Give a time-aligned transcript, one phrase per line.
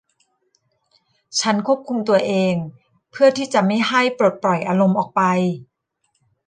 [1.39, 2.55] ฉันควบคุมตัวเอง
[3.11, 5.21] เพื่อที่จะไม่ให้ปลดปล่อยอารมณ์ออกไป